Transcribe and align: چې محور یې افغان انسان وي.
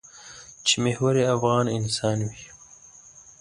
چې 0.65 0.75
محور 0.83 1.15
یې 1.21 1.25
افغان 1.35 1.65
انسان 1.77 2.17
وي. 2.29 2.43